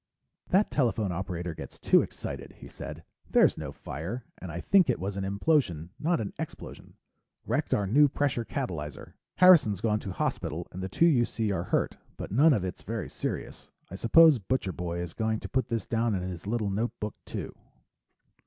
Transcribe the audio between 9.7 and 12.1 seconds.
gone to hospital and the two you see are hurt,